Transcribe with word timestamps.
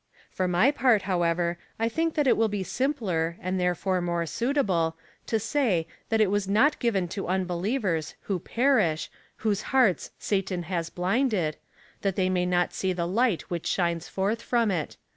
For 0.31 0.47
mj 0.47 0.73
part, 0.73 1.01
however, 1.03 1.59
I 1.77 1.87
think 1.87 2.15
that 2.15 2.25
it 2.25 2.35
will 2.35 2.47
be 2.47 2.63
simpler, 2.63 3.37
and 3.39 3.59
therefore 3.59 4.01
more 4.01 4.25
suitable, 4.25 4.97
to 5.27 5.39
say 5.39 5.85
that 6.09 6.19
it 6.19 6.31
was 6.31 6.47
not 6.47 6.79
given 6.79 7.07
to 7.09 7.27
unbelievers, 7.27 8.15
who 8.21 8.39
perish, 8.39 9.11
whose 9.45 9.61
hearts 9.69 10.09
Satan 10.17 10.63
has 10.63 10.89
blinded, 10.89 11.57
that 12.01 12.15
they 12.15 12.31
may 12.31 12.47
not 12.47 12.73
see 12.73 12.93
the 12.93 13.05
light 13.07 13.43
which 13.51 13.67
shines 13.67 14.07
forth 14.07 14.41
from 14.41 14.71
it. 14.71 14.97